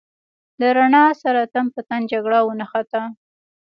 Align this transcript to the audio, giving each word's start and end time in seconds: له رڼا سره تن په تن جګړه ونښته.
له 0.59 0.67
رڼا 0.77 1.05
سره 1.23 1.41
تن 1.53 1.65
په 1.73 1.81
تن 1.89 2.01
جګړه 2.11 2.39
ونښته. 2.43 3.01